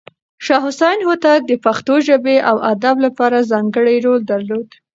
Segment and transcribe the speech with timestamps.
[0.45, 4.69] شاه حسين هوتک د پښتو ژبې او ادب لپاره ځانګړی رول درلود.